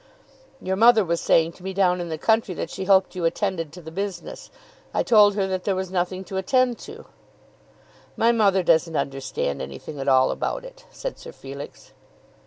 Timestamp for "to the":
3.73-3.91